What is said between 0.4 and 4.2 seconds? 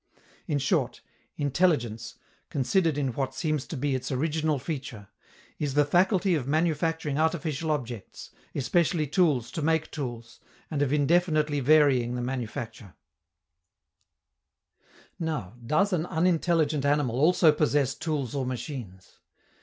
In short, _intelligence, considered in what seems to be its